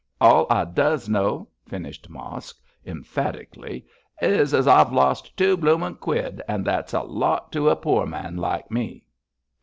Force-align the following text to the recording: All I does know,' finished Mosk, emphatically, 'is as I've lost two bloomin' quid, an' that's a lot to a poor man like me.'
All 0.19 0.47
I 0.49 0.65
does 0.65 1.07
know,' 1.07 1.47
finished 1.67 2.09
Mosk, 2.09 2.59
emphatically, 2.87 3.85
'is 4.19 4.51
as 4.51 4.67
I've 4.67 4.91
lost 4.91 5.37
two 5.37 5.55
bloomin' 5.55 5.93
quid, 5.97 6.41
an' 6.47 6.63
that's 6.63 6.95
a 6.95 7.01
lot 7.03 7.51
to 7.51 7.69
a 7.69 7.75
poor 7.75 8.07
man 8.07 8.37
like 8.37 8.71
me.' 8.71 9.03